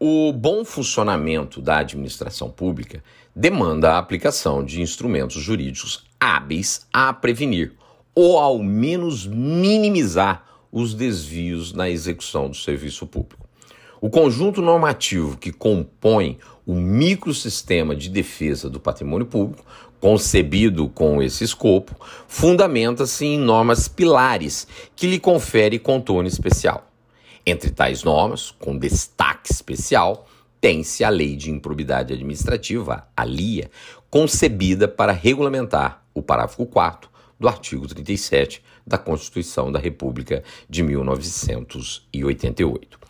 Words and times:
O 0.00 0.32
bom 0.32 0.64
funcionamento 0.64 1.60
da 1.60 1.78
administração 1.78 2.48
pública 2.48 3.02
demanda 3.34 3.90
a 3.90 3.98
aplicação 3.98 4.64
de 4.64 4.80
instrumentos 4.80 5.42
jurídicos 5.42 6.04
hábeis 6.20 6.86
a 6.92 7.12
prevenir 7.12 7.72
ou, 8.14 8.38
ao 8.38 8.60
menos, 8.60 9.26
minimizar 9.26 10.44
os 10.70 10.94
desvios 10.94 11.72
na 11.72 11.90
execução 11.90 12.48
do 12.48 12.54
serviço 12.54 13.08
público. 13.08 13.44
O 14.00 14.08
conjunto 14.08 14.62
normativo 14.62 15.36
que 15.36 15.50
compõe 15.50 16.38
o 16.64 16.74
microsistema 16.74 17.96
de 17.96 18.08
defesa 18.08 18.70
do 18.70 18.78
patrimônio 18.78 19.26
público, 19.26 19.64
concebido 20.00 20.88
com 20.88 21.20
esse 21.20 21.42
escopo, 21.42 21.96
fundamenta-se 22.28 23.26
em 23.26 23.36
normas 23.36 23.88
pilares 23.88 24.68
que 24.94 25.08
lhe 25.08 25.18
confere 25.18 25.76
contorno 25.76 26.28
especial. 26.28 26.87
Entre 27.50 27.70
tais 27.70 28.02
normas, 28.02 28.50
com 28.50 28.76
destaque 28.76 29.50
especial, 29.50 30.28
tem-se 30.60 31.02
a 31.02 31.08
Lei 31.08 31.34
de 31.34 31.50
Improbidade 31.50 32.12
Administrativa, 32.12 33.08
a 33.16 33.24
LIA, 33.24 33.70
concebida 34.10 34.86
para 34.86 35.12
regulamentar 35.12 36.04
o 36.12 36.20
parágrafo 36.20 36.66
4 36.66 37.08
do 37.40 37.48
artigo 37.48 37.88
37 37.88 38.62
da 38.86 38.98
Constituição 38.98 39.72
da 39.72 39.78
República 39.78 40.44
de 40.68 40.82
1988. 40.82 43.00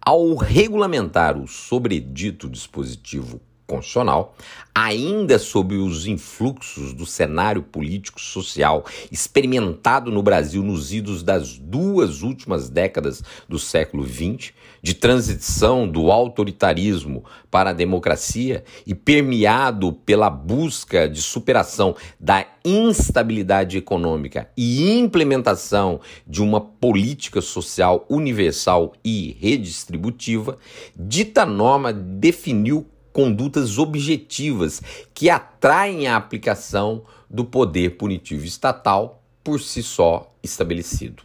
Ao 0.00 0.36
regulamentar 0.36 1.36
o 1.36 1.48
sobredito 1.48 2.48
dispositivo 2.48 3.40
constitucional, 3.70 4.34
ainda 4.74 5.38
sob 5.38 5.76
os 5.76 6.06
influxos 6.06 6.92
do 6.92 7.06
cenário 7.06 7.62
político-social 7.62 8.84
experimentado 9.12 10.10
no 10.10 10.22
Brasil 10.22 10.62
nos 10.62 10.92
idos 10.92 11.22
das 11.22 11.56
duas 11.56 12.22
últimas 12.22 12.68
décadas 12.68 13.22
do 13.48 13.58
século 13.58 14.04
XX, 14.04 14.52
de 14.82 14.94
transição 14.94 15.86
do 15.86 16.10
autoritarismo 16.10 17.24
para 17.50 17.70
a 17.70 17.74
democracia 17.74 18.64
e 18.86 18.94
permeado 18.94 19.92
pela 19.92 20.30
busca 20.30 21.08
de 21.08 21.20
superação 21.20 21.94
da 22.18 22.46
instabilidade 22.64 23.76
econômica 23.76 24.48
e 24.56 24.90
implementação 24.90 26.00
de 26.26 26.42
uma 26.42 26.60
política 26.60 27.40
social 27.40 28.06
universal 28.08 28.94
e 29.04 29.36
redistributiva, 29.38 30.58
dita 30.96 31.44
norma 31.44 31.92
definiu 31.92 32.86
condutas 33.20 33.76
objetivas 33.76 34.80
que 35.12 35.28
atraem 35.28 36.08
a 36.08 36.16
aplicação 36.16 37.02
do 37.28 37.44
poder 37.44 37.98
punitivo 37.98 38.46
estatal 38.46 39.22
por 39.44 39.60
si 39.60 39.82
só 39.82 40.34
estabelecido. 40.42 41.22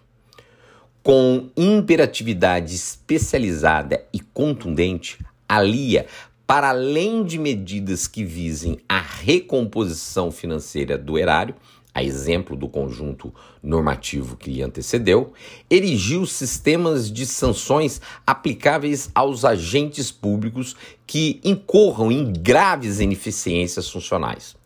Com 1.01 1.49
imperatividade 1.55 2.75
especializada 2.75 4.05
e 4.11 4.19
contundente, 4.19 5.17
alia 5.47 6.05
para 6.45 6.69
além 6.69 7.23
de 7.23 7.39
medidas 7.39 8.07
que 8.07 8.25
visem 8.25 8.77
a 8.89 8.99
recomposição 8.99 10.31
financeira 10.31 10.97
do 10.97 11.17
erário, 11.17 11.55
a 11.95 12.03
exemplo 12.03 12.57
do 12.57 12.67
conjunto 12.67 13.33
normativo 13.63 14.35
que 14.35 14.51
lhe 14.51 14.61
antecedeu, 14.61 15.31
erigiu 15.71 16.25
sistemas 16.25 17.09
de 17.09 17.25
sanções 17.25 18.01
aplicáveis 18.27 19.09
aos 19.15 19.45
agentes 19.45 20.11
públicos 20.11 20.75
que 21.07 21.39
incorram 21.41 22.11
em 22.11 22.33
graves 22.33 22.99
ineficiências 22.99 23.89
funcionais. 23.89 24.57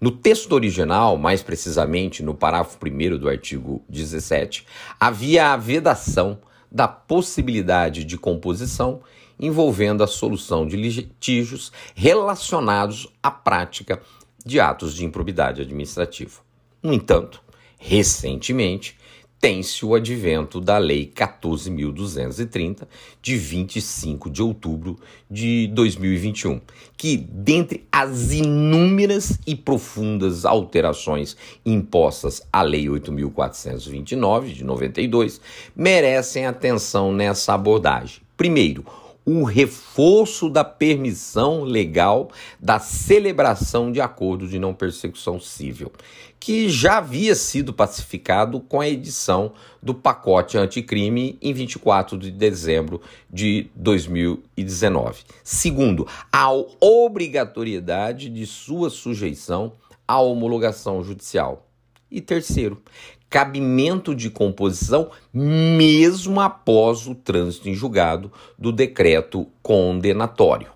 No 0.00 0.10
texto 0.10 0.52
original, 0.52 1.16
mais 1.16 1.40
precisamente 1.40 2.20
no 2.20 2.34
parágrafo 2.34 2.76
1 2.84 3.16
do 3.16 3.28
artigo 3.28 3.80
17, 3.88 4.66
havia 4.98 5.52
a 5.52 5.56
vedação 5.56 6.36
da 6.70 6.88
possibilidade 6.88 8.04
de 8.04 8.18
composição 8.18 9.00
envolvendo 9.38 10.02
a 10.02 10.06
solução 10.06 10.66
de 10.66 10.76
litígios 10.76 11.70
relacionados 11.94 13.06
à 13.22 13.30
prática 13.30 14.02
de 14.44 14.58
atos 14.58 14.94
de 14.94 15.04
improbidade 15.04 15.62
administrativa. 15.62 16.45
No 16.86 16.94
entanto, 16.94 17.42
recentemente, 17.80 18.96
tem-se 19.40 19.84
o 19.84 19.92
advento 19.92 20.60
da 20.60 20.78
Lei 20.78 21.12
14.230, 21.12 22.86
de 23.20 23.36
25 23.36 24.30
de 24.30 24.40
outubro 24.40 24.96
de 25.28 25.66
2021, 25.74 26.60
que, 26.96 27.16
dentre 27.16 27.84
as 27.90 28.30
inúmeras 28.30 29.36
e 29.44 29.56
profundas 29.56 30.44
alterações 30.44 31.36
impostas 31.64 32.40
à 32.52 32.62
Lei 32.62 32.84
8.429, 32.84 34.52
de 34.52 34.62
92, 34.62 35.40
merecem 35.74 36.46
atenção 36.46 37.12
nessa 37.12 37.52
abordagem. 37.52 38.20
Primeiro, 38.36 38.84
o 39.26 39.42
reforço 39.42 40.48
da 40.48 40.62
permissão 40.62 41.64
legal 41.64 42.30
da 42.60 42.78
celebração 42.78 43.90
de 43.90 44.00
acordo 44.00 44.46
de 44.46 44.56
não 44.56 44.72
persecução 44.72 45.40
civil, 45.40 45.90
que 46.38 46.68
já 46.68 46.98
havia 46.98 47.34
sido 47.34 47.72
pacificado 47.72 48.60
com 48.60 48.80
a 48.80 48.88
edição 48.88 49.52
do 49.82 49.92
pacote 49.92 50.56
anticrime 50.56 51.36
em 51.42 51.52
24 51.52 52.16
de 52.16 52.30
dezembro 52.30 53.02
de 53.28 53.68
2019. 53.74 55.24
Segundo, 55.42 56.06
a 56.32 56.48
obrigatoriedade 56.80 58.30
de 58.30 58.46
sua 58.46 58.90
sujeição 58.90 59.72
à 60.06 60.20
homologação 60.20 61.02
judicial. 61.02 61.66
E 62.08 62.20
terceiro, 62.20 62.80
cabimento 63.28 64.14
de 64.14 64.30
composição 64.30 65.10
mesmo 65.32 66.40
após 66.40 67.06
o 67.06 67.14
trânsito 67.14 67.68
em 67.68 67.74
julgado 67.74 68.32
do 68.58 68.72
decreto 68.72 69.46
condenatório. 69.62 70.68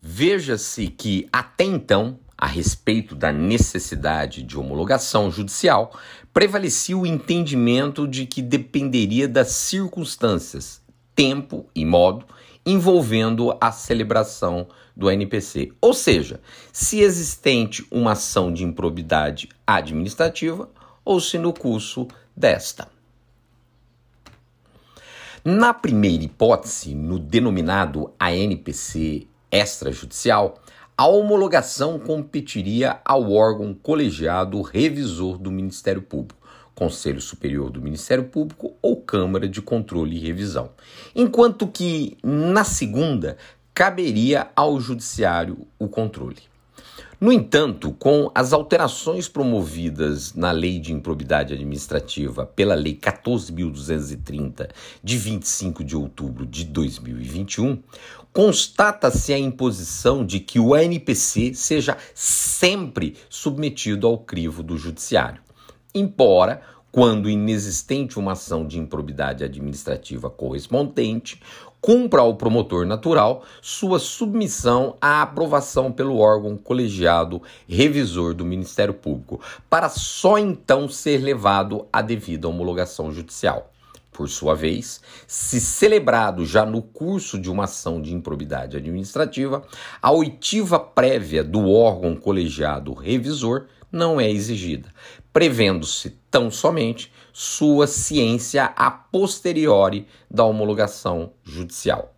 Veja-se 0.00 0.88
que, 0.88 1.26
até 1.32 1.64
então, 1.64 2.18
a 2.36 2.46
respeito 2.46 3.14
da 3.14 3.32
necessidade 3.32 4.42
de 4.42 4.58
homologação 4.58 5.30
judicial, 5.30 5.98
prevalecia 6.32 6.98
o 6.98 7.06
entendimento 7.06 8.06
de 8.06 8.26
que 8.26 8.42
dependeria 8.42 9.26
das 9.26 9.52
circunstâncias, 9.52 10.82
tempo 11.14 11.66
e 11.74 11.84
modo 11.84 12.26
envolvendo 12.66 13.56
a 13.60 13.70
celebração 13.70 14.66
do 14.96 15.10
NPC. 15.10 15.72
Ou 15.80 15.92
seja, 15.92 16.40
se 16.72 17.00
existente 17.00 17.86
uma 17.90 18.12
ação 18.12 18.52
de 18.52 18.64
improbidade 18.64 19.48
administrativa 19.66 20.68
ou 21.04 21.20
se 21.20 21.38
no 21.38 21.52
curso 21.52 22.08
desta. 22.34 22.88
Na 25.44 25.74
primeira 25.74 26.24
hipótese, 26.24 26.94
no 26.94 27.18
denominado 27.18 28.10
ANPC 28.18 29.26
extrajudicial, 29.50 30.58
a 30.96 31.06
homologação 31.06 31.98
competiria 31.98 33.00
ao 33.04 33.30
órgão 33.30 33.74
colegiado 33.74 34.62
revisor 34.62 35.36
do 35.36 35.50
Ministério 35.50 36.00
Público, 36.00 36.40
Conselho 36.74 37.20
Superior 37.20 37.70
do 37.70 37.80
Ministério 37.80 38.24
Público 38.24 38.74
ou 38.82 38.96
Câmara 38.96 39.48
de 39.48 39.62
Controle 39.62 40.16
e 40.16 40.20
Revisão. 40.20 40.70
Enquanto 41.14 41.66
que, 41.66 42.16
na 42.22 42.64
segunda, 42.64 43.36
caberia 43.72 44.48
ao 44.54 44.80
Judiciário 44.80 45.66
o 45.78 45.88
controle. 45.88 46.42
No 47.20 47.32
entanto, 47.32 47.92
com 47.92 48.30
as 48.34 48.52
alterações 48.52 49.28
promovidas 49.28 50.34
na 50.34 50.50
Lei 50.50 50.78
de 50.78 50.92
Improbidade 50.92 51.54
Administrativa 51.54 52.44
pela 52.44 52.74
Lei 52.74 52.94
14.230, 52.94 54.68
de 55.02 55.16
25 55.16 55.82
de 55.82 55.96
outubro 55.96 56.44
de 56.44 56.64
2021, 56.64 57.82
constata-se 58.32 59.32
a 59.32 59.38
imposição 59.38 60.26
de 60.26 60.40
que 60.40 60.58
o 60.58 60.74
ANPC 60.74 61.54
seja 61.54 61.96
sempre 62.14 63.16
submetido 63.30 64.06
ao 64.06 64.18
crivo 64.18 64.62
do 64.62 64.76
Judiciário 64.76 65.43
embora 65.94 66.60
quando 66.90 67.28
inexistente 67.28 68.18
uma 68.18 68.32
ação 68.32 68.66
de 68.66 68.78
improbidade 68.78 69.42
administrativa 69.42 70.30
correspondente, 70.30 71.40
cumpra 71.80 72.20
ao 72.20 72.36
promotor 72.36 72.86
natural 72.86 73.42
sua 73.60 73.98
submissão 73.98 74.96
à 75.00 75.20
aprovação 75.20 75.92
pelo 75.92 76.18
órgão 76.18 76.56
colegiado 76.56 77.42
revisor 77.68 78.32
do 78.32 78.44
Ministério 78.44 78.94
Público, 78.94 79.40
para 79.68 79.88
só 79.88 80.38
então 80.38 80.88
ser 80.88 81.18
levado 81.18 81.86
à 81.92 82.00
devida 82.00 82.48
homologação 82.48 83.12
judicial. 83.12 83.73
Por 84.14 84.28
sua 84.28 84.54
vez, 84.54 85.00
se 85.26 85.60
celebrado 85.60 86.46
já 86.46 86.64
no 86.64 86.80
curso 86.80 87.36
de 87.36 87.50
uma 87.50 87.64
ação 87.64 88.00
de 88.00 88.14
improbidade 88.14 88.76
administrativa, 88.76 89.66
a 90.00 90.12
oitiva 90.12 90.78
prévia 90.78 91.42
do 91.42 91.68
órgão 91.68 92.14
colegiado 92.14 92.94
revisor 92.94 93.66
não 93.90 94.20
é 94.20 94.30
exigida, 94.30 94.88
prevendo-se 95.32 96.10
tão 96.30 96.48
somente 96.48 97.12
sua 97.32 97.88
ciência 97.88 98.72
a 98.76 98.88
posteriori 98.88 100.06
da 100.30 100.44
homologação 100.44 101.32
judicial. 101.42 102.13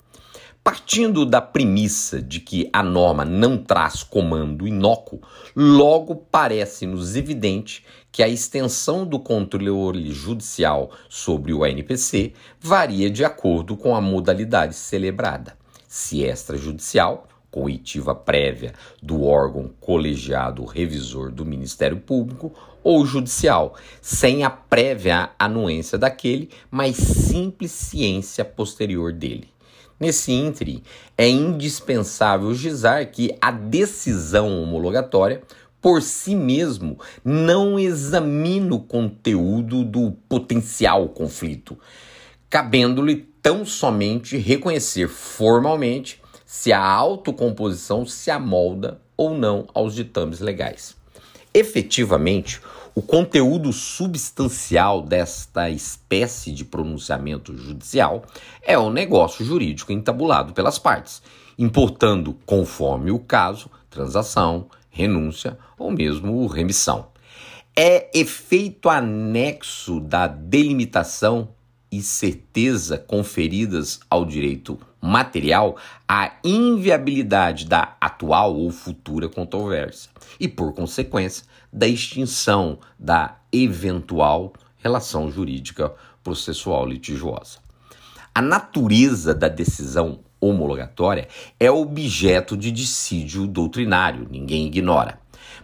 Partindo 0.66 1.24
da 1.24 1.40
premissa 1.40 2.20
de 2.20 2.40
que 2.40 2.68
a 2.72 2.82
norma 2.82 3.24
não 3.24 3.56
traz 3.56 4.02
comando 4.02 4.66
inócuo, 4.66 5.20
logo 5.54 6.16
parece-nos 6.16 7.14
evidente 7.14 7.84
que 8.10 8.20
a 8.20 8.28
extensão 8.28 9.06
do 9.06 9.20
controle 9.20 10.10
judicial 10.10 10.90
sobre 11.08 11.54
o 11.54 11.62
ANPC 11.62 12.32
varia 12.58 13.08
de 13.08 13.24
acordo 13.24 13.76
com 13.76 13.94
a 13.94 14.00
modalidade 14.00 14.74
celebrada. 14.74 15.56
Se 15.86 16.24
extrajudicial, 16.24 17.28
coitiva 17.48 18.12
prévia 18.12 18.72
do 19.00 19.22
órgão 19.22 19.70
colegiado 19.80 20.64
revisor 20.64 21.30
do 21.30 21.46
Ministério 21.46 21.98
Público, 21.98 22.52
ou 22.82 23.06
judicial, 23.06 23.76
sem 24.02 24.42
a 24.42 24.50
prévia 24.50 25.30
anuência 25.38 25.96
daquele, 25.96 26.50
mas 26.68 26.96
simples 26.96 27.70
ciência 27.70 28.44
posterior 28.44 29.12
dele. 29.12 29.54
Nesse 29.98 30.30
ínterim, 30.30 30.82
é 31.16 31.28
indispensável 31.28 32.54
gizar 32.54 33.10
que 33.10 33.34
a 33.40 33.50
decisão 33.50 34.62
homologatória, 34.62 35.42
por 35.80 36.02
si 36.02 36.34
mesmo, 36.34 36.98
não 37.24 37.78
examina 37.78 38.74
o 38.74 38.80
conteúdo 38.80 39.84
do 39.84 40.12
potencial 40.28 41.08
conflito, 41.08 41.78
cabendo-lhe 42.50 43.26
tão 43.40 43.64
somente 43.64 44.36
reconhecer 44.36 45.08
formalmente 45.08 46.20
se 46.44 46.72
a 46.72 46.82
autocomposição 46.82 48.04
se 48.04 48.30
amolda 48.30 49.00
ou 49.16 49.36
não 49.36 49.66
aos 49.72 49.94
ditames 49.94 50.40
legais. 50.40 50.94
Efetivamente, 51.54 52.60
o 52.96 53.02
conteúdo 53.02 53.74
substancial 53.74 55.02
desta 55.02 55.68
espécie 55.68 56.50
de 56.50 56.64
pronunciamento 56.64 57.54
judicial 57.54 58.24
é 58.62 58.78
o 58.78 58.88
negócio 58.88 59.44
jurídico 59.44 59.92
entabulado 59.92 60.54
pelas 60.54 60.78
partes, 60.78 61.22
importando, 61.58 62.34
conforme 62.46 63.10
o 63.10 63.18
caso, 63.18 63.68
transação, 63.90 64.68
renúncia 64.88 65.58
ou 65.78 65.90
mesmo 65.90 66.46
remissão. 66.46 67.08
É 67.76 68.18
efeito 68.18 68.88
anexo 68.88 70.00
da 70.00 70.26
delimitação 70.26 71.50
e 71.92 72.00
certeza 72.00 72.96
conferidas 72.96 74.00
ao 74.08 74.24
direito 74.24 74.80
material 75.06 75.76
a 76.08 76.32
inviabilidade 76.44 77.66
da 77.66 77.96
atual 78.00 78.56
ou 78.56 78.70
futura 78.70 79.28
controvérsia 79.28 80.10
e, 80.38 80.48
por 80.48 80.74
consequência, 80.74 81.46
da 81.72 81.86
extinção 81.86 82.78
da 82.98 83.36
eventual 83.52 84.52
relação 84.78 85.30
jurídica 85.30 85.92
processual 86.22 86.86
litigiosa. 86.86 87.58
A 88.34 88.42
natureza 88.42 89.34
da 89.34 89.48
decisão 89.48 90.20
homologatória 90.40 91.28
é 91.58 91.70
objeto 91.70 92.56
de 92.56 92.70
dissídio 92.70 93.46
doutrinário, 93.46 94.26
ninguém 94.30 94.66
ignora 94.66 95.18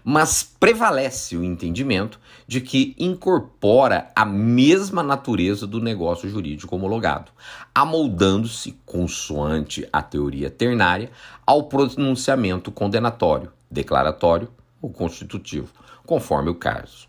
mas 0.05 0.43
prevalece 0.43 1.37
o 1.37 1.45
entendimento 1.45 2.19
de 2.47 2.61
que 2.61 2.95
incorpora 2.99 4.11
a 4.15 4.25
mesma 4.25 5.03
natureza 5.03 5.67
do 5.67 5.81
negócio 5.81 6.29
jurídico 6.29 6.75
homologado, 6.77 7.31
amoldando-se, 7.75 8.79
consoante 8.85 9.89
a 9.93 10.03
teoria 10.03 10.51
ternária, 10.51 11.11
ao 11.47 11.65
pronunciamento 11.65 12.71
condenatório, 12.71 13.53
declaratório 13.71 14.49
ou 14.81 14.91
constitutivo, 14.91 15.69
conforme 16.05 16.51
o 16.51 16.55
caso. 16.55 17.09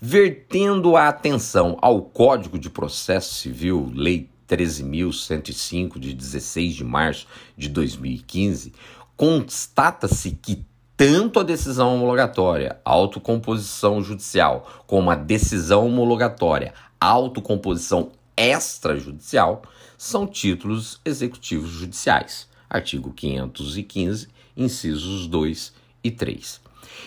Vertendo 0.00 0.96
a 0.96 1.08
atenção 1.08 1.78
ao 1.80 2.02
Código 2.02 2.58
de 2.58 2.68
Processo 2.68 3.34
Civil, 3.34 3.90
Lei 3.94 4.28
13.105, 4.48 5.98
de 5.98 6.12
16 6.12 6.74
de 6.74 6.84
março 6.84 7.26
de 7.56 7.68
2015, 7.68 8.72
constata-se 9.16 10.32
que 10.32 10.64
tanto 10.96 11.40
a 11.40 11.42
decisão 11.42 11.94
homologatória, 11.94 12.78
autocomposição 12.84 14.00
judicial, 14.02 14.84
como 14.86 15.10
a 15.10 15.16
decisão 15.16 15.86
homologatória, 15.86 16.72
autocomposição 17.00 18.12
extrajudicial, 18.36 19.62
são 19.98 20.26
títulos 20.26 21.00
executivos 21.04 21.70
judiciais. 21.70 22.48
Artigo 22.70 23.12
515, 23.12 24.28
incisos 24.56 25.26
2 25.26 25.72
e 26.02 26.10
3. 26.10 26.60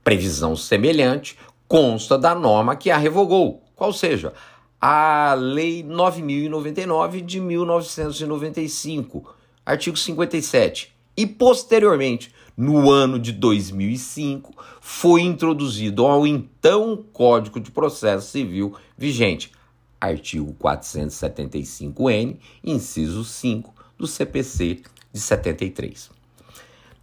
Previsão 0.05 0.55
semelhante 0.57 1.37
consta 1.71 2.19
da 2.19 2.35
norma 2.35 2.75
que 2.75 2.91
a 2.91 2.97
revogou, 2.97 3.63
qual 3.77 3.93
seja, 3.93 4.33
a 4.81 5.35
Lei 5.39 5.85
9099 5.85 7.21
de 7.21 7.41
1995, 7.41 9.33
artigo 9.65 9.97
57. 9.97 10.93
E 11.17 11.25
posteriormente, 11.29 12.35
no 12.57 12.91
ano 12.91 13.21
de 13.21 13.31
2005, 13.31 14.53
foi 14.81 15.21
introduzido 15.21 16.05
ao 16.05 16.27
então 16.27 17.05
Código 17.13 17.61
de 17.61 17.71
Processo 17.71 18.33
Civil 18.33 18.75
vigente, 18.99 19.53
artigo 20.01 20.53
475-N, 20.61 22.41
inciso 22.65 23.25
5 23.25 23.73
do 23.97 24.09
CPC 24.09 24.83
de 25.13 25.21
73. 25.21 26.11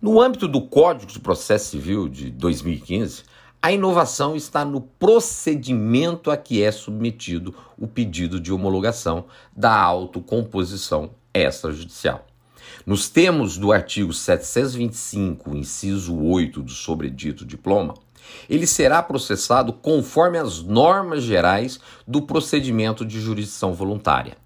No 0.01 0.19
âmbito 0.19 0.45
do 0.45 0.59
Código 0.59 1.09
de 1.09 1.21
Processo 1.21 1.69
Civil 1.69 2.09
de 2.09 2.29
2015, 2.31 3.23
a 3.61 3.71
inovação 3.71 4.35
está 4.35 4.63
no 4.63 4.81
procedimento 4.81 6.29
a 6.29 6.37
que 6.37 6.61
é 6.61 6.71
submetido 6.71 7.55
o 7.77 7.87
pedido 7.87 8.39
de 8.39 8.53
homologação 8.53 9.25
da 9.55 9.75
autocomposição 9.75 11.09
extrajudicial. 11.33 12.25
Nos 12.85 13.09
termos 13.09 13.57
do 13.57 13.71
artigo 13.71 14.13
725, 14.13 15.55
inciso 15.55 16.15
8 16.15 16.61
do 16.61 16.71
sobredito 16.71 17.45
diploma, 17.45 17.95
ele 18.49 18.67
será 18.67 19.01
processado 19.01 19.73
conforme 19.73 20.37
as 20.37 20.61
normas 20.61 21.23
gerais 21.23 21.79
do 22.07 22.21
procedimento 22.21 23.05
de 23.05 23.19
jurisdição 23.19 23.73
voluntária, 23.73 24.37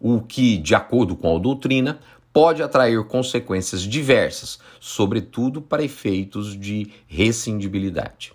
o 0.00 0.20
que, 0.20 0.56
de 0.56 0.74
acordo 0.74 1.16
com 1.16 1.36
a 1.36 1.38
doutrina, 1.38 1.98
pode 2.32 2.62
atrair 2.62 3.02
consequências 3.04 3.82
diversas, 3.82 4.60
sobretudo 4.78 5.60
para 5.60 5.82
efeitos 5.82 6.56
de 6.58 6.92
rescindibilidade. 7.06 8.32